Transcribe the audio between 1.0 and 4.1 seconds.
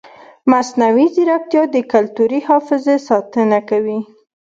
ځیرکتیا د کلتوري حافظې ساتنه کوي.